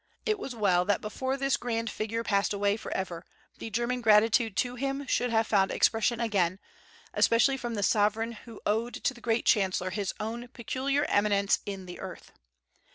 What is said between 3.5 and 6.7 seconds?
"the German gratitude" to him should have found expression again,